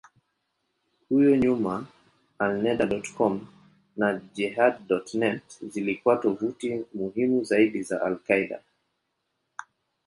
Huko 1.09 1.31
nyuma, 1.43 1.85
Alneda.com 2.39 3.47
na 3.97 4.21
Jehad.net 4.35 5.59
zilikuwa 5.69 6.15
tovuti 6.17 6.85
muhimu 6.93 7.43
zaidi 7.43 7.83
za 7.83 8.01
al-Qaeda. 8.01 8.61